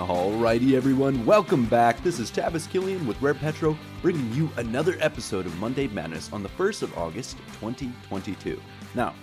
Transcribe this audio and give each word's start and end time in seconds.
Alrighty, 0.00 0.72
everyone, 0.72 1.26
welcome 1.26 1.66
back. 1.66 2.02
This 2.02 2.18
is 2.18 2.30
Tavis 2.30 2.66
Killian 2.70 3.06
with 3.06 3.20
Rare 3.20 3.34
Petro, 3.34 3.76
bringing 4.00 4.32
you 4.32 4.48
another 4.56 4.96
episode 4.98 5.44
of 5.44 5.54
Monday 5.58 5.88
Madness 5.88 6.32
on 6.32 6.42
the 6.42 6.48
1st 6.48 6.84
of 6.84 6.96
August, 6.96 7.36
2022. 7.60 8.58
Now, 8.94 9.14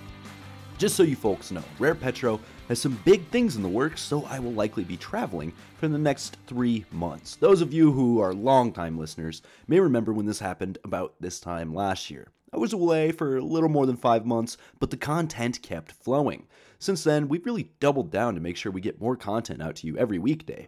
just 0.77 0.95
so 0.95 1.01
you 1.01 1.15
folks 1.15 1.49
know, 1.49 1.63
Rare 1.79 1.95
Petro 1.95 2.39
has 2.67 2.79
some 2.79 3.01
big 3.05 3.27
things 3.29 3.55
in 3.55 3.63
the 3.63 3.67
works, 3.67 4.01
so 4.03 4.23
I 4.25 4.37
will 4.37 4.53
likely 4.53 4.83
be 4.83 4.97
traveling 4.97 5.51
for 5.79 5.87
the 5.87 5.97
next 5.97 6.37
three 6.45 6.85
months. 6.91 7.37
Those 7.37 7.61
of 7.61 7.73
you 7.73 7.91
who 7.91 8.21
are 8.21 8.35
longtime 8.35 8.99
listeners 8.99 9.41
may 9.67 9.79
remember 9.79 10.13
when 10.13 10.27
this 10.27 10.39
happened 10.39 10.77
about 10.83 11.15
this 11.19 11.39
time 11.39 11.73
last 11.73 12.11
year. 12.11 12.27
I 12.57 12.59
was 12.59 12.73
away 12.73 13.11
for 13.11 13.37
a 13.37 13.41
little 13.43 13.69
more 13.69 13.85
than 13.85 13.97
five 13.97 14.25
months, 14.25 14.57
but 14.79 14.89
the 14.89 14.97
content 14.97 15.61
kept 15.61 15.91
flowing. 15.91 16.47
Since 16.79 17.03
then, 17.03 17.27
we've 17.27 17.45
really 17.45 17.69
doubled 17.79 18.09
down 18.09 18.33
to 18.33 18.41
make 18.41 18.57
sure 18.57 18.71
we 18.71 18.81
get 18.81 18.99
more 18.99 19.15
content 19.15 19.61
out 19.61 19.75
to 19.75 19.87
you 19.87 19.95
every 19.95 20.17
weekday. 20.17 20.67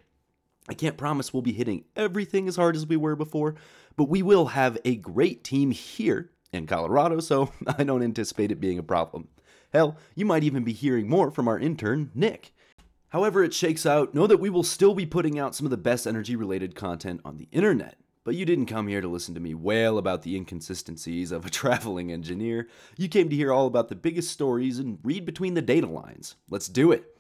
I 0.69 0.75
can't 0.75 0.97
promise 0.97 1.33
we'll 1.33 1.41
be 1.41 1.51
hitting 1.51 1.85
everything 1.95 2.47
as 2.47 2.57
hard 2.57 2.75
as 2.75 2.85
we 2.85 2.95
were 2.95 3.15
before, 3.15 3.55
but 3.95 4.03
we 4.03 4.21
will 4.21 4.45
have 4.49 4.77
a 4.85 4.97
great 4.97 5.43
team 5.43 5.71
here 5.71 6.29
in 6.53 6.67
Colorado, 6.67 7.21
so 7.21 7.51
I 7.79 7.83
don't 7.83 8.03
anticipate 8.03 8.51
it 8.51 8.61
being 8.61 8.77
a 8.77 8.83
problem. 8.83 9.27
Hell, 9.73 9.97
you 10.13 10.27
might 10.27 10.43
even 10.43 10.63
be 10.63 10.73
hearing 10.73 11.09
more 11.09 11.31
from 11.31 11.47
our 11.47 11.57
intern, 11.57 12.11
Nick. 12.13 12.53
However, 13.07 13.43
it 13.43 13.55
shakes 13.55 13.87
out, 13.87 14.13
know 14.13 14.27
that 14.27 14.39
we 14.39 14.51
will 14.51 14.61
still 14.61 14.93
be 14.93 15.07
putting 15.07 15.39
out 15.39 15.55
some 15.55 15.65
of 15.65 15.71
the 15.71 15.77
best 15.77 16.05
energy 16.05 16.35
related 16.35 16.75
content 16.75 17.21
on 17.25 17.37
the 17.37 17.47
internet. 17.51 17.95
But 18.29 18.35
you 18.35 18.45
didn't 18.45 18.67
come 18.67 18.87
here 18.87 19.01
to 19.01 19.07
listen 19.07 19.33
to 19.33 19.39
me 19.39 19.55
wail 19.55 19.97
about 19.97 20.21
the 20.21 20.35
inconsistencies 20.35 21.31
of 21.31 21.47
a 21.47 21.49
traveling 21.49 22.11
engineer. 22.11 22.67
You 22.95 23.09
came 23.09 23.27
to 23.27 23.35
hear 23.35 23.51
all 23.51 23.65
about 23.65 23.87
the 23.87 23.95
biggest 23.95 24.29
stories 24.29 24.77
and 24.77 24.99
read 25.01 25.25
between 25.25 25.55
the 25.55 25.63
data 25.63 25.87
lines. 25.87 26.35
Let's 26.47 26.67
do 26.67 26.91
it. 26.91 27.17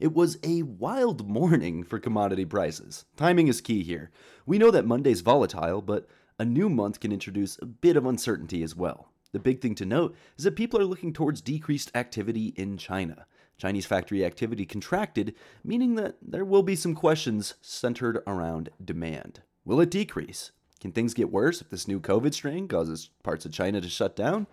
It 0.00 0.14
was 0.14 0.38
a 0.42 0.62
wild 0.62 1.28
morning 1.28 1.84
for 1.84 1.98
commodity 1.98 2.46
prices. 2.46 3.04
Timing 3.18 3.48
is 3.48 3.60
key 3.60 3.82
here. 3.82 4.10
We 4.46 4.56
know 4.56 4.70
that 4.70 4.86
Monday's 4.86 5.20
volatile, 5.20 5.82
but 5.82 6.08
a 6.38 6.46
new 6.46 6.70
month 6.70 7.00
can 7.00 7.12
introduce 7.12 7.58
a 7.60 7.66
bit 7.66 7.98
of 7.98 8.06
uncertainty 8.06 8.62
as 8.62 8.74
well. 8.74 9.10
The 9.32 9.38
big 9.38 9.60
thing 9.60 9.74
to 9.74 9.84
note 9.84 10.16
is 10.38 10.44
that 10.44 10.56
people 10.56 10.80
are 10.80 10.86
looking 10.86 11.12
towards 11.12 11.42
decreased 11.42 11.94
activity 11.94 12.54
in 12.56 12.78
China. 12.78 13.26
Chinese 13.58 13.84
factory 13.84 14.24
activity 14.24 14.64
contracted, 14.64 15.34
meaning 15.62 15.96
that 15.96 16.16
there 16.22 16.46
will 16.46 16.62
be 16.62 16.76
some 16.76 16.94
questions 16.94 17.56
centered 17.60 18.22
around 18.26 18.70
demand. 18.82 19.42
Will 19.66 19.80
it 19.80 19.90
decrease? 19.90 20.52
Can 20.80 20.92
things 20.92 21.12
get 21.12 21.32
worse 21.32 21.60
if 21.60 21.70
this 21.70 21.88
new 21.88 21.98
COVID 21.98 22.32
strain 22.32 22.68
causes 22.68 23.10
parts 23.24 23.44
of 23.44 23.52
China 23.52 23.80
to 23.80 23.88
shut 23.88 24.14
down? 24.14 24.46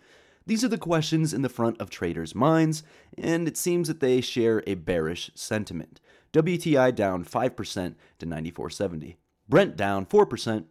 These 0.47 0.64
are 0.64 0.69
the 0.69 0.78
questions 0.80 1.36
in 1.36 1.44
the 1.44 1.50
front 1.50 1.80
of 1.80 1.92
traders' 1.92 2.33
minds, 2.33 2.81
and 3.16 3.47
it 3.47 3.56
seems 3.56 3.88
that 3.88 4.00
they 4.00 4.22
share 4.22 4.64
a 4.66 4.73
bearish 4.73 5.30
sentiment. 5.36 6.02
WTI 6.34 6.95
down 6.95 7.23
5% 7.23 7.95
to 8.17 8.25
94.70. 8.25 9.17
Brent 9.47 9.78
down 9.78 10.08
4% 10.08 10.66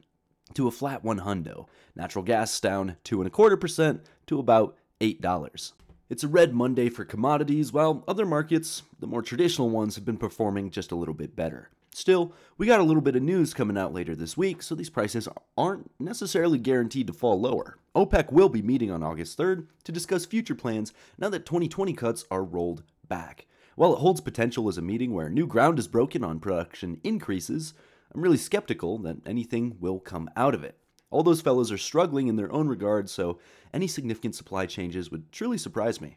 to 0.54 0.66
a 0.66 0.72
flat 0.72 1.04
one 1.04 1.20
hundo. 1.20 1.68
Natural 1.94 2.24
gas 2.24 2.58
down 2.58 2.96
two 3.04 3.20
and 3.20 3.28
a 3.28 3.30
quarter 3.30 3.56
percent 3.56 4.04
to 4.26 4.40
about 4.40 4.76
eight 5.00 5.20
dollars. 5.20 5.74
It's 6.10 6.24
a 6.24 6.28
red 6.28 6.52
Monday 6.52 6.88
for 6.88 7.04
commodities, 7.04 7.72
while 7.72 8.02
other 8.08 8.26
markets, 8.26 8.82
the 8.98 9.06
more 9.06 9.22
traditional 9.22 9.70
ones, 9.70 9.94
have 9.94 10.04
been 10.04 10.18
performing 10.18 10.70
just 10.70 10.90
a 10.90 10.96
little 10.96 11.14
bit 11.14 11.36
better. 11.36 11.70
Still, 11.94 12.32
we 12.56 12.66
got 12.66 12.80
a 12.80 12.84
little 12.84 13.02
bit 13.02 13.16
of 13.16 13.22
news 13.22 13.52
coming 13.52 13.76
out 13.76 13.92
later 13.92 14.16
this 14.16 14.36
week, 14.36 14.62
so 14.62 14.74
these 14.74 14.88
prices 14.88 15.28
aren't 15.58 15.90
necessarily 16.00 16.58
guaranteed 16.58 17.06
to 17.06 17.12
fall 17.12 17.38
lower. 17.38 17.76
OPEC 17.94 18.32
will 18.32 18.48
be 18.48 18.62
meeting 18.62 18.90
on 18.90 19.02
August 19.02 19.38
3rd 19.38 19.66
to 19.84 19.92
discuss 19.92 20.24
future 20.24 20.54
plans 20.54 20.94
now 21.18 21.28
that 21.28 21.44
2020 21.44 21.92
cuts 21.92 22.24
are 22.30 22.44
rolled 22.44 22.82
back. 23.06 23.46
While 23.76 23.92
it 23.92 23.98
holds 23.98 24.22
potential 24.22 24.68
as 24.68 24.78
a 24.78 24.82
meeting 24.82 25.12
where 25.12 25.28
new 25.28 25.46
ground 25.46 25.78
is 25.78 25.86
broken 25.86 26.24
on 26.24 26.40
production 26.40 26.98
increases, 27.04 27.74
I'm 28.14 28.22
really 28.22 28.38
skeptical 28.38 28.96
that 28.98 29.18
anything 29.26 29.76
will 29.78 29.98
come 29.98 30.30
out 30.34 30.54
of 30.54 30.64
it. 30.64 30.78
All 31.10 31.22
those 31.22 31.42
fellows 31.42 31.70
are 31.70 31.78
struggling 31.78 32.26
in 32.26 32.36
their 32.36 32.52
own 32.52 32.68
regard, 32.68 33.10
so 33.10 33.38
any 33.74 33.86
significant 33.86 34.34
supply 34.34 34.64
changes 34.64 35.10
would 35.10 35.30
truly 35.30 35.58
surprise 35.58 36.00
me. 36.00 36.16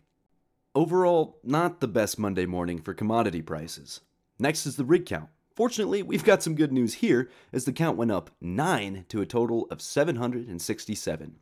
Overall, 0.73 1.37
not 1.43 1.81
the 1.81 1.87
best 1.87 2.17
Monday 2.17 2.45
morning 2.45 2.81
for 2.81 2.93
commodity 2.93 3.41
prices. 3.41 3.99
Next 4.39 4.65
is 4.65 4.77
the 4.77 4.85
rig 4.85 5.05
count. 5.05 5.29
Fortunately, 5.55 6.03
we've 6.03 6.25
got 6.25 6.43
some 6.43 6.53
good 6.53 6.73
news 6.73 6.95
here 6.95 7.29
as 7.53 7.63
the 7.63 7.71
count 7.71 7.97
went 7.97 8.11
up 8.11 8.29
9 8.41 9.05
to 9.07 9.21
a 9.21 9.25
total 9.25 9.67
of 9.71 9.81
767. 9.81 11.35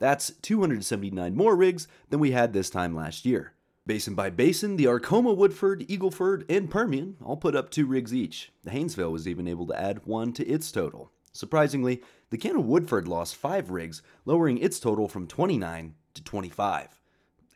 That's 0.00 0.32
279 0.42 1.36
more 1.36 1.54
rigs 1.54 1.86
than 2.08 2.18
we 2.18 2.32
had 2.32 2.52
this 2.52 2.68
time 2.68 2.96
last 2.96 3.24
year. 3.24 3.52
Basin 3.86 4.14
by 4.14 4.28
basin, 4.30 4.76
the 4.76 4.86
Arkoma, 4.86 5.36
Woodford, 5.36 5.86
Eagleford, 5.88 6.44
and 6.48 6.70
Permian 6.70 7.16
all 7.24 7.36
put 7.36 7.54
up 7.54 7.70
two 7.70 7.86
rigs 7.86 8.12
each. 8.12 8.50
The 8.64 8.70
Haynesville 8.70 9.12
was 9.12 9.28
even 9.28 9.46
able 9.46 9.66
to 9.68 9.80
add 9.80 10.04
one 10.04 10.32
to 10.32 10.46
its 10.46 10.72
total. 10.72 11.12
Surprisingly, 11.32 12.02
the 12.30 12.38
Cana 12.38 12.60
Woodford 12.60 13.06
lost 13.06 13.36
five 13.36 13.70
rigs, 13.70 14.02
lowering 14.24 14.58
its 14.58 14.80
total 14.80 15.06
from 15.06 15.28
29 15.28 15.94
to 16.14 16.24
25. 16.24 17.00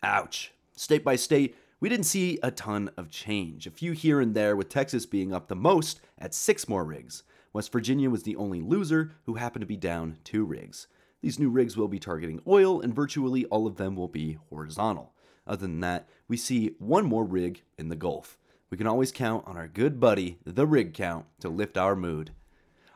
Ouch. 0.03 0.53
State 0.77 1.05
by 1.05 1.17
state, 1.17 1.57
we 1.81 1.89
didn't 1.89 2.07
see 2.07 2.39
a 2.43 2.51
ton 2.51 2.91
of 2.97 3.11
change, 3.11 3.67
a 3.67 3.71
few 3.71 3.93
here 3.93 4.21
and 4.21 4.35
there, 4.35 4.57
with 4.57 4.69
Texas 4.69 5.07
being 5.07 5.33
up 5.33 5.49
the 5.49 5.57
most 5.57 6.01
at 6.19 6.35
six 6.35 6.69
more 6.69 6.85
rigs. 6.85 7.23
West 7.53 7.73
Virginia 7.73 8.11
was 8.11 8.23
the 8.23 8.37
only 8.37 8.61
loser, 8.61 9.13
who 9.27 9.35
happened 9.35 9.63
to 9.63 9.67
be 9.67 9.77
down 9.77 10.19
two 10.25 10.45
rigs. 10.45 10.87
These 11.21 11.39
new 11.39 11.51
rigs 11.51 11.77
will 11.77 11.89
be 11.89 11.99
targeting 11.99 12.41
oil, 12.47 12.81
and 12.81 12.95
virtually 12.95 13.45
all 13.47 13.67
of 13.67 13.77
them 13.77 13.97
will 13.97 14.09
be 14.09 14.39
horizontal. 14.51 15.13
Other 15.47 15.67
than 15.67 15.81
that, 15.81 16.09
we 16.29 16.37
see 16.37 16.75
one 16.79 17.07
more 17.07 17.25
rig 17.25 17.63
in 17.79 17.89
the 17.89 17.97
Gulf. 17.97 18.39
We 18.71 18.79
can 18.79 18.87
always 18.87 19.13
count 19.13 19.47
on 19.47 19.57
our 19.57 19.69
good 19.69 20.01
buddy, 20.01 20.39
the 20.45 20.67
rig 20.67 20.95
count, 20.95 21.27
to 21.41 21.49
lift 21.49 21.77
our 21.77 21.95
mood. 21.95 22.33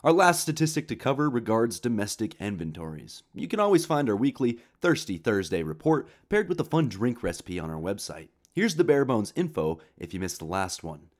Our 0.02 0.12
last 0.12 0.40
statistic 0.40 0.88
to 0.88 0.96
cover 0.96 1.28
regards 1.28 1.80
domestic 1.80 2.34
inventories. 2.40 3.22
You 3.34 3.48
can 3.48 3.60
always 3.60 3.84
find 3.84 4.08
our 4.08 4.16
weekly 4.16 4.60
Thirsty 4.80 5.18
Thursday 5.18 5.62
report 5.62 6.08
paired 6.28 6.48
with 6.48 6.60
a 6.60 6.64
fun 6.64 6.88
drink 6.88 7.22
recipe 7.22 7.58
on 7.58 7.70
our 7.70 7.80
website. 7.80 8.28
Here's 8.52 8.76
the 8.76 8.84
bare 8.84 9.04
bones 9.04 9.32
info 9.36 9.78
if 9.96 10.12
you 10.12 10.20
missed 10.20 10.38
the 10.38 10.44
last 10.44 10.82
one. 10.82 11.10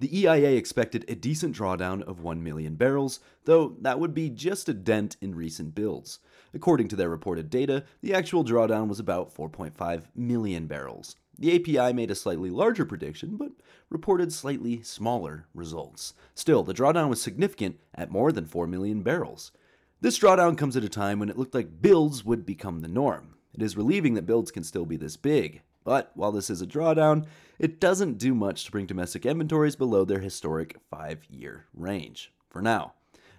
The 0.00 0.16
EIA 0.16 0.52
expected 0.52 1.04
a 1.08 1.16
decent 1.16 1.56
drawdown 1.56 2.02
of 2.02 2.20
1 2.20 2.42
million 2.42 2.76
barrels, 2.76 3.18
though 3.46 3.76
that 3.80 3.98
would 3.98 4.14
be 4.14 4.30
just 4.30 4.68
a 4.68 4.74
dent 4.74 5.16
in 5.20 5.34
recent 5.34 5.74
builds. 5.74 6.20
According 6.54 6.86
to 6.88 6.96
their 6.96 7.08
reported 7.08 7.50
data, 7.50 7.84
the 8.00 8.14
actual 8.14 8.44
drawdown 8.44 8.88
was 8.88 9.00
about 9.00 9.34
4.5 9.34 10.04
million 10.14 10.66
barrels. 10.68 11.16
The 11.36 11.54
API 11.54 11.92
made 11.92 12.12
a 12.12 12.16
slightly 12.16 12.50
larger 12.50 12.84
prediction, 12.84 13.36
but 13.36 13.52
reported 13.90 14.32
slightly 14.32 14.82
smaller 14.82 15.46
results. 15.52 16.14
Still, 16.34 16.62
the 16.62 16.74
drawdown 16.74 17.08
was 17.08 17.20
significant 17.20 17.80
at 17.94 18.10
more 18.10 18.30
than 18.30 18.46
4 18.46 18.68
million 18.68 19.02
barrels. 19.02 19.50
This 20.00 20.18
drawdown 20.18 20.56
comes 20.56 20.76
at 20.76 20.84
a 20.84 20.88
time 20.88 21.18
when 21.18 21.28
it 21.28 21.38
looked 21.38 21.54
like 21.54 21.82
builds 21.82 22.24
would 22.24 22.46
become 22.46 22.80
the 22.80 22.88
norm. 22.88 23.34
It 23.52 23.62
is 23.62 23.76
relieving 23.76 24.14
that 24.14 24.26
builds 24.26 24.52
can 24.52 24.62
still 24.62 24.86
be 24.86 24.96
this 24.96 25.16
big. 25.16 25.62
But 25.88 26.12
while 26.12 26.32
this 26.32 26.50
is 26.50 26.60
a 26.60 26.66
drawdown, 26.66 27.24
it 27.58 27.80
doesn't 27.80 28.18
do 28.18 28.34
much 28.34 28.66
to 28.66 28.70
bring 28.70 28.84
domestic 28.84 29.24
inventories 29.24 29.74
below 29.74 30.04
their 30.04 30.20
historic 30.20 30.76
five 30.90 31.24
year 31.30 31.64
range. 31.72 32.30
For 32.50 32.60
now. 32.60 32.92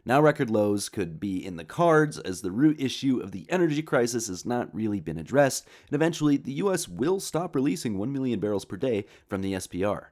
Now, 0.04 0.20
record 0.20 0.50
lows 0.50 0.90
could 0.90 1.20
be 1.20 1.46
in 1.46 1.58
the 1.58 1.64
cards 1.64 2.18
as 2.18 2.42
the 2.42 2.50
root 2.50 2.82
issue 2.82 3.20
of 3.20 3.34
the 3.34 3.46
energy 3.50 3.84
crisis 3.84 4.30
has 4.30 4.48
not 4.48 4.74
really 4.74 5.00
been 5.00 5.20
addressed, 5.20 5.68
and 5.90 5.94
eventually 5.94 6.38
the 6.38 6.54
US 6.54 6.88
will 6.88 7.20
stop 7.20 7.54
releasing 7.54 8.00
1 8.00 8.12
million 8.12 8.40
barrels 8.40 8.66
per 8.66 8.78
day 8.78 9.06
from 9.28 9.44
the 9.44 9.54
SPR. 9.54 10.06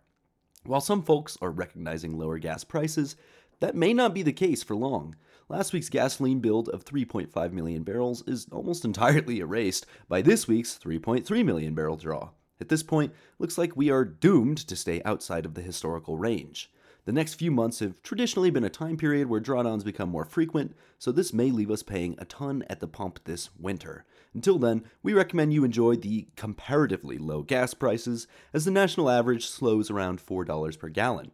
While 0.64 0.82
some 0.82 1.02
folks 1.02 1.40
are 1.42 1.50
recognizing 1.50 2.20
lower 2.20 2.38
gas 2.38 2.64
prices, 2.64 3.16
that 3.62 3.74
may 3.74 3.96
not 3.96 4.14
be 4.14 4.22
the 4.22 4.32
case 4.32 4.62
for 4.62 4.76
long. 4.76 5.16
Last 5.50 5.72
week's 5.72 5.88
gasoline 5.88 6.42
build 6.42 6.68
of 6.68 6.84
3.5 6.84 7.54
million 7.54 7.84
barrels 7.84 8.22
is 8.28 8.48
almost 8.52 8.84
entirely 8.86 9.40
erased 9.40 9.86
by 10.10 10.22
this 10.22 10.46
week's 10.46 10.78
3.3 10.78 11.46
million 11.46 11.74
barrel 11.74 11.96
draw. 11.96 12.32
At 12.60 12.68
this 12.68 12.84
point, 12.84 13.14
looks 13.40 13.58
like 13.58 13.78
we 13.78 13.90
are 13.90 14.04
doomed 14.04 14.58
to 14.58 14.76
stay 14.76 15.02
outside 15.06 15.46
of 15.46 15.54
the 15.54 15.62
historical 15.62 16.18
range. 16.18 16.70
The 17.06 17.14
next 17.14 17.36
few 17.36 17.50
months 17.50 17.80
have 17.80 18.04
traditionally 18.04 18.50
been 18.50 18.66
a 18.66 18.70
time 18.70 18.98
period 18.98 19.30
where 19.30 19.40
drawdowns 19.40 19.86
become 19.86 20.10
more 20.10 20.26
frequent, 20.26 20.76
so 21.00 21.14
this 21.14 21.32
may 21.32 21.52
leave 21.52 21.72
us 21.72 21.82
paying 21.82 22.16
a 22.18 22.26
ton 22.26 22.66
at 22.70 22.82
the 22.82 22.88
pump 22.88 23.22
this 23.24 23.50
winter. 23.58 24.04
Until 24.34 24.60
then, 24.60 24.84
we 25.02 25.14
recommend 25.14 25.54
you 25.54 25.64
enjoy 25.64 25.96
the 25.96 26.28
comparatively 26.36 27.18
low 27.18 27.44
gas 27.44 27.74
prices 27.74 28.28
as 28.54 28.66
the 28.66 28.72
national 28.72 29.10
average 29.10 29.46
slows 29.46 29.90
around 29.90 30.20
$4 30.20 30.78
per 30.78 30.90
gallon. 30.90 31.32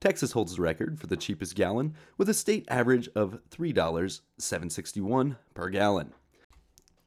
Texas 0.00 0.32
holds 0.32 0.56
the 0.56 0.62
record 0.62 1.00
for 1.00 1.06
the 1.06 1.16
cheapest 1.16 1.54
gallon 1.54 1.94
with 2.18 2.28
a 2.28 2.34
state 2.34 2.66
average 2.68 3.08
of 3.14 3.38
$3.761 3.50 5.36
per 5.54 5.68
gallon. 5.68 6.12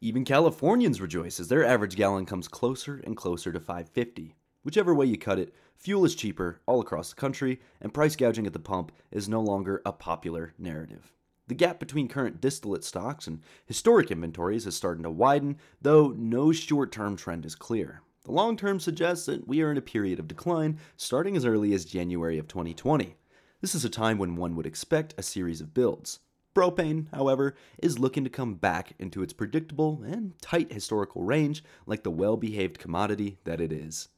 Even 0.01 0.23
Californians 0.23 1.01
rejoice 1.01 1.39
as 1.39 1.49
their 1.49 1.65
average 1.65 1.95
gallon 1.95 2.25
comes 2.25 2.47
closer 2.47 3.01
and 3.03 3.17
closer 3.17 3.51
to 3.51 3.59
550. 3.59 4.35
Whichever 4.63 4.95
way 4.95 5.05
you 5.05 5.17
cut 5.17 5.39
it, 5.39 5.53
fuel 5.75 6.05
is 6.05 6.15
cheaper 6.15 6.61
all 6.65 6.81
across 6.81 7.09
the 7.09 7.19
country, 7.19 7.59
and 7.81 7.93
price 7.93 8.15
gouging 8.15 8.47
at 8.47 8.53
the 8.53 8.59
pump 8.59 8.91
is 9.11 9.29
no 9.29 9.41
longer 9.41 9.81
a 9.85 9.91
popular 9.91 10.53
narrative. 10.57 11.11
The 11.47 11.55
gap 11.55 11.79
between 11.79 12.07
current 12.07 12.39
distillate 12.39 12.83
stocks 12.83 13.25
and 13.25 13.41
historic 13.65 14.11
inventories 14.11 14.67
is 14.67 14.75
starting 14.75 15.03
to 15.03 15.09
widen, 15.09 15.57
though 15.81 16.13
no 16.15 16.51
short 16.51 16.91
term 16.91 17.15
trend 17.15 17.45
is 17.45 17.55
clear. 17.55 18.01
The 18.29 18.35
long 18.35 18.57
term 18.57 18.79
suggests 18.79 19.25
that 19.25 19.47
we 19.47 19.63
are 19.63 19.71
in 19.71 19.77
a 19.77 19.81
period 19.81 20.19
of 20.19 20.27
decline 20.27 20.77
starting 20.95 21.35
as 21.35 21.45
early 21.45 21.73
as 21.73 21.83
January 21.83 22.37
of 22.37 22.47
2020. 22.47 23.15
This 23.59 23.73
is 23.73 23.83
a 23.83 23.89
time 23.89 24.19
when 24.19 24.35
one 24.35 24.55
would 24.55 24.67
expect 24.67 25.15
a 25.17 25.23
series 25.23 25.61
of 25.61 25.73
builds. 25.73 26.19
Propane, 26.53 27.07
however, 27.11 27.55
is 27.79 27.97
looking 27.97 28.23
to 28.23 28.29
come 28.29 28.53
back 28.53 28.93
into 28.99 29.23
its 29.23 29.33
predictable 29.33 30.03
and 30.05 30.37
tight 30.43 30.71
historical 30.71 31.23
range 31.23 31.63
like 31.87 32.03
the 32.03 32.11
well 32.11 32.37
behaved 32.37 32.77
commodity 32.77 33.39
that 33.45 33.59
it 33.59 33.71
is. 33.71 34.09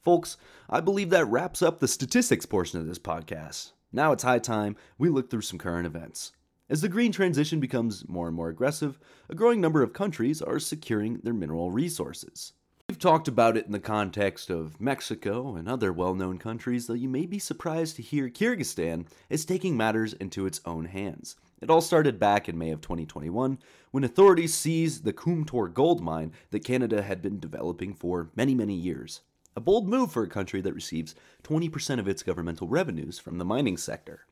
Folks, 0.00 0.36
I 0.70 0.78
believe 0.78 1.10
that 1.10 1.26
wraps 1.26 1.60
up 1.60 1.80
the 1.80 1.88
statistics 1.88 2.46
portion 2.46 2.78
of 2.78 2.86
this 2.86 3.00
podcast. 3.00 3.72
Now 3.90 4.12
it's 4.12 4.22
high 4.22 4.38
time 4.38 4.76
we 4.96 5.08
look 5.08 5.28
through 5.28 5.40
some 5.40 5.58
current 5.58 5.88
events. 5.88 6.30
As 6.70 6.82
the 6.82 6.88
green 6.88 7.10
transition 7.10 7.58
becomes 7.58 8.08
more 8.08 8.28
and 8.28 8.36
more 8.36 8.48
aggressive, 8.48 9.00
a 9.28 9.34
growing 9.34 9.60
number 9.60 9.82
of 9.82 9.92
countries 9.92 10.40
are 10.40 10.60
securing 10.60 11.18
their 11.24 11.34
mineral 11.34 11.72
resources. 11.72 12.52
We've 12.88 13.00
talked 13.00 13.26
about 13.26 13.56
it 13.56 13.66
in 13.66 13.72
the 13.72 13.80
context 13.80 14.48
of 14.48 14.80
Mexico 14.80 15.56
and 15.56 15.68
other 15.68 15.92
well 15.92 16.14
known 16.14 16.38
countries, 16.38 16.86
though 16.86 16.94
you 16.94 17.08
may 17.08 17.26
be 17.26 17.40
surprised 17.40 17.96
to 17.96 18.02
hear 18.02 18.30
Kyrgyzstan 18.30 19.08
is 19.28 19.44
taking 19.44 19.76
matters 19.76 20.12
into 20.12 20.46
its 20.46 20.60
own 20.64 20.84
hands. 20.84 21.34
It 21.60 21.68
all 21.68 21.80
started 21.80 22.20
back 22.20 22.48
in 22.48 22.56
May 22.56 22.70
of 22.70 22.80
2021 22.80 23.58
when 23.90 24.04
authorities 24.04 24.54
seized 24.54 25.02
the 25.02 25.12
Kumtor 25.12 25.74
gold 25.74 26.00
mine 26.00 26.30
that 26.52 26.64
Canada 26.64 27.02
had 27.02 27.22
been 27.22 27.40
developing 27.40 27.92
for 27.92 28.30
many, 28.36 28.54
many 28.54 28.74
years. 28.74 29.22
A 29.56 29.60
bold 29.60 29.88
move 29.88 30.12
for 30.12 30.22
a 30.22 30.28
country 30.28 30.60
that 30.60 30.72
receives 30.72 31.16
20% 31.42 31.98
of 31.98 32.06
its 32.06 32.22
governmental 32.22 32.68
revenues 32.68 33.18
from 33.18 33.38
the 33.38 33.44
mining 33.44 33.76
sector. 33.76 34.26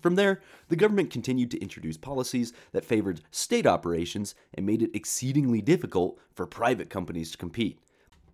From 0.00 0.14
there, 0.14 0.40
the 0.68 0.76
government 0.76 1.10
continued 1.10 1.50
to 1.52 1.58
introduce 1.58 1.96
policies 1.96 2.52
that 2.72 2.84
favored 2.84 3.22
state 3.30 3.66
operations 3.66 4.34
and 4.54 4.64
made 4.64 4.82
it 4.82 4.94
exceedingly 4.94 5.60
difficult 5.60 6.18
for 6.34 6.46
private 6.46 6.90
companies 6.90 7.30
to 7.32 7.38
compete. 7.38 7.80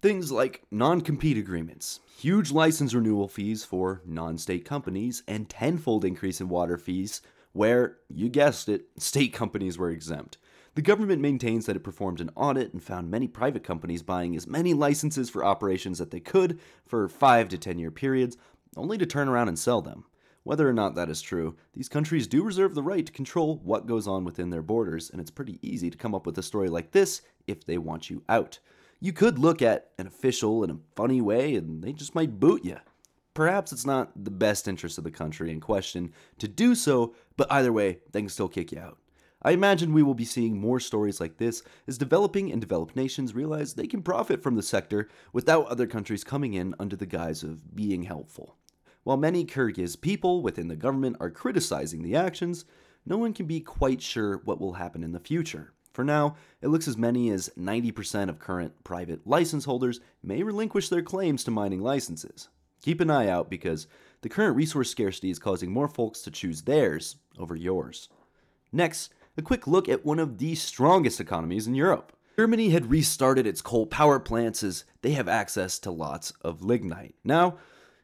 Things 0.03 0.31
like 0.31 0.63
non 0.71 1.01
compete 1.01 1.39
agreements, 1.39 2.01
huge 2.19 2.53
license 2.53 2.93
renewal 2.93 3.29
fees 3.29 3.65
for 3.65 4.03
non 4.05 4.37
state 4.37 4.65
companies, 4.65 5.23
and 5.27 5.49
tenfold 5.49 6.05
increase 6.05 6.41
in 6.41 6.49
water 6.49 6.77
fees 6.77 7.23
where, 7.53 7.99
you 8.09 8.29
guessed 8.29 8.69
it, 8.69 8.87
state 8.99 9.33
companies 9.33 9.79
were 9.79 9.89
exempt. 9.89 10.37
The 10.75 10.83
government 10.83 11.23
maintains 11.23 11.67
that 11.67 11.77
it 11.77 11.85
performed 11.85 12.21
an 12.21 12.31
audit 12.35 12.73
and 12.73 12.83
found 12.83 13.11
many 13.11 13.29
private 13.29 13.63
companies 13.63 14.03
buying 14.03 14.35
as 14.35 14.49
many 14.49 14.75
licenses 14.75 15.31
for 15.31 15.45
operations 15.45 15.99
that 15.99 16.11
they 16.11 16.19
could 16.19 16.59
for 16.85 17.09
5 17.09 17.49
to 17.49 17.59
10 17.59 17.79
year 17.79 17.93
periods, 17.93 18.37
only 18.77 18.99
to 18.99 19.07
turn 19.07 19.29
around 19.29 19.49
and 19.49 19.59
sell 19.59 19.81
them. 19.81 20.05
Whether 20.45 20.69
or 20.69 20.75
not 20.75 20.95
that 20.95 21.09
is 21.09 21.23
true, 21.23 21.57
these 21.73 21.89
countries 21.89 22.27
do 22.27 22.43
reserve 22.43 22.75
the 22.75 22.83
right 22.83 23.05
to 23.07 23.13
control 23.13 23.61
what 23.65 23.87
goes 23.87 24.07
on 24.07 24.25
within 24.25 24.51
their 24.51 24.61
borders, 24.61 25.09
and 25.09 25.19
it's 25.19 25.31
pretty 25.31 25.59
easy 25.63 25.89
to 25.89 25.97
come 25.97 26.15
up 26.15 26.27
with 26.27 26.37
a 26.37 26.43
story 26.43 26.69
like 26.69 26.93
this 26.93 27.23
if 27.47 27.65
they 27.65 27.79
want 27.79 28.11
you 28.11 28.23
out. 28.29 28.59
You 29.01 29.15
could 29.15 29.39
look 29.39 29.63
at 29.63 29.93
an 29.99 30.07
official 30.07 30.63
in 30.63 30.71
a 30.71 30.79
funny 30.97 31.23
way, 31.23 31.55
and 31.55 31.83
they 31.83 31.95
just 31.95 32.15
might 32.15 32.41
boot 32.41 32.63
you. 32.63 32.77
Perhaps 33.33 33.73
it's 33.73 33.87
not 33.87 34.13
the 34.23 34.31
best 34.31 34.69
interest 34.69 34.99
of 34.99 35.05
the 35.05 35.11
country 35.11 35.51
in 35.51 35.61
question 35.61 36.13
to 36.39 36.47
do 36.47 36.75
so, 36.75 37.15
but 37.39 37.51
either 37.51 37.73
way, 37.73 38.01
they 38.13 38.21
can 38.21 38.29
still 38.29 38.49
kick 38.49 38.71
you 38.71 38.79
out. 38.79 38.99
I 39.41 39.53
imagine 39.53 39.95
we 39.95 40.03
will 40.03 40.15
be 40.15 40.27
seeing 40.27 40.61
more 40.61 40.79
stories 40.79 41.21
like 41.23 41.39
this 41.39 41.63
as 41.87 41.97
developing 41.97 42.53
and 42.53 42.61
developed 42.61 42.97
nations 42.97 43.35
realize 43.35 43.75
they 43.75 43.87
can 43.87 44.03
profit 44.03 44.43
from 44.43 44.57
the 44.57 44.63
sector 44.63 45.09
without 45.33 45.67
other 45.69 45.87
countries 45.87 46.23
coming 46.23 46.53
in 46.53 46.75
under 46.79 46.97
the 46.97 47.07
guise 47.07 47.43
of 47.43 47.75
being 47.75 48.03
helpful. 48.03 48.57
While 49.05 49.19
many 49.19 49.45
Kyrgyz 49.45 50.01
people 50.01 50.43
within 50.43 50.69
the 50.69 50.77
government 50.77 51.19
are 51.21 51.31
criticizing 51.31 52.03
the 52.03 52.17
actions, 52.17 52.65
no 53.07 53.19
one 53.19 53.35
can 53.35 53.47
be 53.47 53.61
quite 53.61 54.01
sure 54.01 54.39
what 54.45 54.61
will 54.61 54.73
happen 54.75 55.05
in 55.05 55.13
the 55.13 55.21
future. 55.21 55.73
For 55.93 56.05
now, 56.05 56.37
it 56.61 56.69
looks 56.69 56.89
as 56.89 56.97
many 56.97 57.31
as 57.31 57.51
90% 57.57 58.29
of 58.29 58.39
current 58.39 58.83
private 58.83 59.27
license 59.27 59.67
holders 59.67 60.01
may 60.23 60.43
relinquish 60.43 60.89
their 60.89 61.03
claims 61.03 61.45
to 61.45 61.51
mining 61.51 61.83
licenses. 61.83 62.49
Keep 62.83 63.01
an 63.01 63.11
eye 63.11 63.29
out 63.29 63.49
because 63.49 63.87
the 64.23 64.29
current 64.29 64.57
resource 64.57 64.91
scarcity 64.91 65.31
is 65.31 65.39
causing 65.39 65.71
more 65.71 65.87
folks 65.87 66.23
to 66.23 66.31
choose 66.31 66.63
theirs 66.63 67.17
over 67.39 67.55
yours. 67.55 68.09
Next, 68.73 69.13
a 69.37 69.43
quick 69.43 69.67
look 69.67 69.89
at 69.89 70.05
one 70.05 70.19
of 70.19 70.39
the 70.39 70.55
strongest 70.55 71.21
economies 71.21 71.67
in 71.67 71.75
Europe. 71.75 72.13
Germany 72.37 72.71
had 72.71 72.91
restarted 72.91 73.47
its 73.47 73.63
coal 73.63 73.87
power 73.87 74.19
plants 74.19 74.63
as 74.63 74.85
they 75.03 75.13
have 75.13 75.29
access 75.29 75.79
to 75.81 75.91
lots 75.91 76.33
of 76.41 76.63
lignite. 76.63 77.15
Now, 77.23 77.59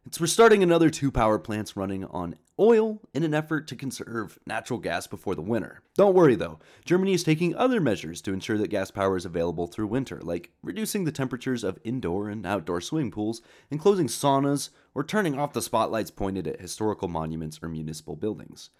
it's 0.06 0.20
restarting 0.20 0.62
another 0.62 0.90
two 0.90 1.10
power 1.10 1.38
plants 1.38 1.76
running 1.76 2.04
on 2.06 2.36
oil 2.58 3.00
in 3.14 3.22
an 3.22 3.34
effort 3.34 3.66
to 3.68 3.76
conserve 3.76 4.38
natural 4.46 4.78
gas 4.78 5.06
before 5.06 5.34
the 5.34 5.42
winter. 5.42 5.82
Don't 5.96 6.14
worry 6.14 6.34
though, 6.34 6.58
Germany 6.84 7.12
is 7.12 7.24
taking 7.24 7.54
other 7.54 7.80
measures 7.80 8.20
to 8.22 8.32
ensure 8.32 8.58
that 8.58 8.68
gas 8.68 8.90
power 8.90 9.16
is 9.16 9.24
available 9.24 9.66
through 9.66 9.86
winter, 9.86 10.20
like 10.22 10.52
reducing 10.62 11.04
the 11.04 11.12
temperatures 11.12 11.64
of 11.64 11.78
indoor 11.84 12.28
and 12.28 12.46
outdoor 12.46 12.80
swimming 12.80 13.10
pools, 13.10 13.42
and 13.70 13.80
closing 13.80 14.06
saunas, 14.06 14.70
or 14.94 15.04
turning 15.04 15.38
off 15.38 15.52
the 15.52 15.62
spotlights 15.62 16.10
pointed 16.10 16.46
at 16.46 16.60
historical 16.60 17.08
monuments 17.08 17.58
or 17.62 17.68
municipal 17.68 18.16
buildings. 18.16 18.70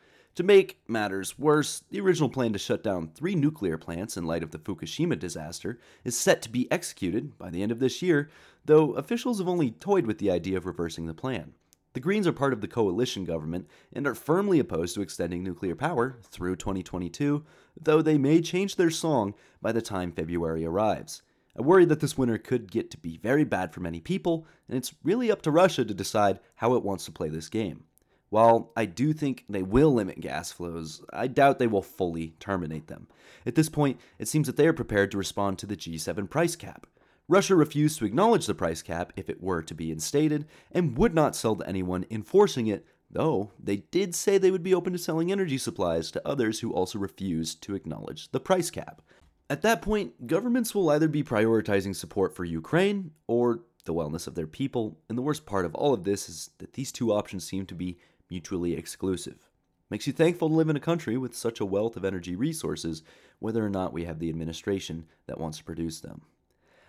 To 0.41 0.47
make 0.47 0.81
matters 0.89 1.39
worse, 1.39 1.85
the 1.91 2.01
original 2.01 2.31
plan 2.31 2.55
to 2.55 2.59
shut 2.59 2.83
down 2.83 3.09
three 3.09 3.35
nuclear 3.35 3.77
plants 3.77 4.17
in 4.17 4.25
light 4.25 4.43
of 4.43 4.53
the 4.53 4.59
Fukushima 4.59 5.19
disaster 5.19 5.79
is 6.03 6.17
set 6.17 6.41
to 6.41 6.49
be 6.49 6.67
executed 6.73 7.37
by 7.37 7.51
the 7.51 7.63
end 7.63 7.71
of 7.71 7.79
this 7.79 8.01
year, 8.01 8.31
though 8.65 8.93
officials 8.93 9.37
have 9.37 9.49
only 9.49 9.71
toyed 9.71 10.07
with 10.07 10.17
the 10.17 10.31
idea 10.31 10.57
of 10.57 10.65
reversing 10.65 11.05
the 11.05 11.13
plan. 11.13 11.53
The 11.93 12.01
Greens 12.01 12.27
are 12.27 12.33
part 12.33 12.55
of 12.55 12.63
the 12.63 12.69
coalition 12.69 13.27
government 13.27 13.69
and 13.93 14.07
are 14.07 14.15
firmly 14.15 14.59
opposed 14.59 14.95
to 14.95 15.03
extending 15.03 15.45
nuclear 15.45 15.75
power 15.75 16.17
through 16.23 16.57
2022, 16.57 17.45
though 17.79 18.01
they 18.01 18.17
may 18.17 18.41
change 18.41 18.77
their 18.77 18.89
song 18.89 19.35
by 19.61 19.73
the 19.73 19.83
time 19.83 20.11
February 20.11 20.65
arrives. 20.65 21.21
I 21.55 21.61
worry 21.61 21.85
that 21.85 22.01
this 22.01 22.17
winter 22.17 22.39
could 22.39 22.71
get 22.71 22.91
to 22.93 22.97
be 22.97 23.19
very 23.19 23.45
bad 23.45 23.75
for 23.75 23.81
many 23.81 24.01
people, 24.01 24.47
and 24.69 24.79
it's 24.79 24.95
really 25.05 25.31
up 25.31 25.43
to 25.43 25.51
Russia 25.51 25.85
to 25.85 25.93
decide 25.93 26.41
how 26.55 26.77
it 26.77 26.83
wants 26.83 27.05
to 27.05 27.13
play 27.13 27.29
this 27.29 27.51
game. 27.51 27.85
While 28.31 28.71
I 28.77 28.87
do 28.87 29.12
think 29.12 29.44
they 29.49 29.62
will 29.62 29.93
limit 29.93 30.21
gas 30.21 30.53
flows, 30.53 31.03
I 31.12 31.27
doubt 31.27 31.59
they 31.59 31.67
will 31.67 31.82
fully 31.82 32.37
terminate 32.38 32.87
them. 32.87 33.09
At 33.44 33.56
this 33.56 33.69
point, 33.69 34.00
it 34.19 34.29
seems 34.29 34.47
that 34.47 34.56
they 34.56 34.69
are 34.69 34.73
prepared 34.73 35.11
to 35.11 35.19
respond 35.19 35.59
to 35.59 35.67
the 35.67 35.77
G7 35.77 36.31
price 36.31 36.55
cap. 36.55 36.87
Russia 37.27 37.56
refused 37.56 37.99
to 37.99 38.05
acknowledge 38.05 38.47
the 38.47 38.55
price 38.55 38.82
cap 38.82 39.12
if 39.17 39.29
it 39.29 39.43
were 39.43 39.62
to 39.62 39.75
be 39.75 39.91
instated 39.91 40.47
and 40.71 40.97
would 40.97 41.15
not 41.15 41.37
sell 41.37 41.56
to 41.56 41.69
anyone 41.69 42.06
enforcing 42.11 42.69
it, 42.69 42.87
though 43.11 43.50
they 43.59 43.77
did 43.77 44.15
say 44.15 44.38
they 44.38 44.50
would 44.53 44.62
be 44.62 44.75
open 44.75 44.93
to 44.93 44.99
selling 44.99 45.33
energy 45.33 45.59
supplies 45.59 46.12
to 46.12 46.26
others 46.26 46.61
who 46.61 46.73
also 46.73 46.99
refused 47.00 47.62
to 47.62 47.75
acknowledge 47.75 48.31
the 48.31 48.40
price 48.40 48.71
cap. 48.71 49.02
At 49.49 49.62
that 49.62 49.83
point, 49.83 50.28
governments 50.28 50.73
will 50.73 50.90
either 50.90 51.09
be 51.09 51.25
prioritizing 51.25 51.97
support 51.97 52.35
for 52.35 52.45
Ukraine 52.45 53.11
or 53.26 53.62
the 53.85 53.95
wellness 53.95 54.26
of 54.28 54.37
their 54.37 54.47
people, 54.47 54.99
and 55.09 55.19
the 55.19 55.23
worst 55.23 55.47
part 55.47 55.64
of 55.64 55.75
all 55.75 55.93
of 55.93 56.05
this 56.05 56.28
is 56.28 56.50
that 56.59 56.75
these 56.75 56.93
two 56.93 57.12
options 57.12 57.45
seem 57.45 57.66
to 57.66 57.75
be 57.75 57.99
mutually 58.31 58.75
exclusive. 58.75 59.51
Makes 59.91 60.07
you 60.07 60.13
thankful 60.13 60.49
to 60.49 60.55
live 60.55 60.69
in 60.69 60.77
a 60.77 60.81
country 60.81 61.17
with 61.17 61.35
such 61.35 61.59
a 61.59 61.67
wealth 61.67 61.97
of 61.97 62.05
energy 62.05 62.37
resources, 62.37 63.03
whether 63.41 63.65
or 63.65 63.71
not 63.71 63.93
we 63.93 64.05
have 64.05 64.21
the 64.21 64.29
administration 64.29 65.07
that 65.27 65.41
wants 65.41 65.59
to 65.59 65.65
produce 65.65 66.01
them. 66.01 66.23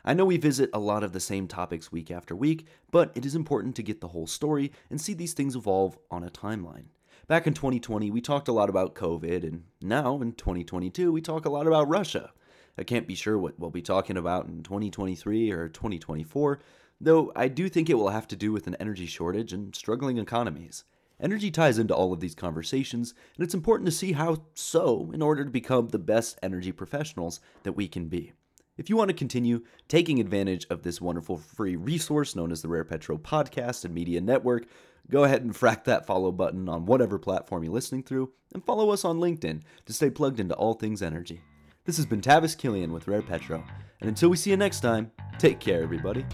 I 0.06 0.14
know 0.14 0.26
we 0.26 0.38
visit 0.38 0.70
a 0.74 0.80
lot 0.80 1.04
of 1.04 1.14
the 1.14 1.20
same 1.20 1.48
topics 1.48 1.92
week 1.92 2.12
after 2.12 2.36
week, 2.36 2.68
but 2.92 3.12
it 3.16 3.26
is 3.26 3.36
important 3.36 3.76
to 3.76 3.84
get 3.84 4.02
the 4.02 4.10
whole 4.10 4.28
story 4.28 4.72
and 4.90 5.02
see 5.02 5.14
these 5.14 5.34
things 5.34 5.56
evolve 5.56 5.98
on 6.10 6.24
a 6.24 6.30
timeline. 6.30 6.86
Back 7.28 7.48
in 7.48 7.54
2020, 7.54 8.12
we 8.12 8.22
talked 8.22 8.48
a 8.48 8.54
lot 8.54 8.70
about 8.70 8.96
COVID, 8.96 9.44
and 9.44 9.64
now 9.82 10.20
in 10.22 10.34
2022, 10.34 11.12
we 11.12 11.22
talk 11.22 11.46
a 11.46 11.52
lot 11.52 11.68
about 11.68 11.88
Russia. 11.88 12.32
I 12.78 12.84
can't 12.84 13.08
be 13.08 13.16
sure 13.16 13.38
what 13.38 13.60
we'll 13.60 13.70
be 13.70 13.82
talking 13.82 14.18
about 14.18 14.48
in 14.48 14.64
2023 14.64 15.52
or 15.52 15.70
2024, 15.70 16.60
though 17.00 17.32
I 17.36 17.48
do 17.48 17.70
think 17.70 17.90
it 17.90 17.96
will 17.96 18.10
have 18.10 18.28
to 18.30 18.36
do 18.36 18.52
with 18.52 18.68
an 18.68 18.76
energy 18.80 19.06
shortage 19.06 19.54
and 19.54 19.76
struggling 19.76 20.18
economies. 20.18 20.84
Energy 21.22 21.52
ties 21.52 21.78
into 21.78 21.94
all 21.94 22.12
of 22.12 22.20
these 22.20 22.34
conversations, 22.34 23.14
and 23.36 23.44
it's 23.44 23.54
important 23.54 23.86
to 23.86 23.92
see 23.92 24.14
how 24.14 24.44
so 24.56 25.12
in 25.14 25.22
order 25.22 25.44
to 25.44 25.52
become 25.52 25.88
the 25.90 26.00
best 26.00 26.40
energy 26.42 26.72
professionals 26.72 27.40
that 27.62 27.74
we 27.74 27.88
can 27.88 28.08
be. 28.08 28.34
If 28.76 28.90
you 28.90 28.98
want 28.98 29.10
to 29.10 29.16
continue 29.16 29.62
taking 29.88 30.20
advantage 30.20 30.66
of 30.72 30.82
this 30.82 31.00
wonderful 31.00 31.38
free 31.38 31.76
resource 31.76 32.36
known 32.36 32.52
as 32.52 32.64
the 32.64 32.70
Rare 32.70 32.84
Petro 32.84 33.20
Podcast 33.20 33.86
and 33.86 33.94
Media 33.94 34.20
Network, 34.20 34.66
go 35.12 35.24
ahead 35.24 35.44
and 35.44 35.54
frack 35.54 35.84
that 35.84 36.08
follow 36.08 36.32
button 36.32 36.68
on 36.68 36.88
whatever 36.88 37.20
platform 37.20 37.64
you're 37.64 37.74
listening 37.74 38.02
through, 38.02 38.32
and 38.56 38.66
follow 38.66 38.90
us 38.90 39.06
on 39.06 39.20
LinkedIn 39.20 39.62
to 39.86 39.94
stay 39.94 40.10
plugged 40.10 40.40
into 40.40 40.56
all 40.56 40.74
things 40.74 41.04
energy. 41.04 41.42
This 41.86 41.98
has 41.98 42.08
been 42.08 42.22
Tavis 42.22 42.58
Killian 42.58 42.92
with 42.92 43.08
Rare 43.08 43.22
Petro, 43.22 43.64
and 44.00 44.10
until 44.10 44.30
we 44.30 44.38
see 44.38 44.50
you 44.50 44.58
next 44.58 44.80
time, 44.80 45.12
take 45.38 45.60
care, 45.60 45.84
everybody. 45.84 46.26